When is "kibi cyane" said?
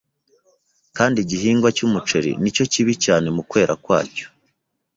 2.71-3.27